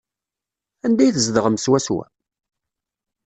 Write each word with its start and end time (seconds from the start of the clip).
Anda 0.85 1.01
ay 1.03 1.11
tzedɣem 1.13 1.57
swaswa? 1.63 2.05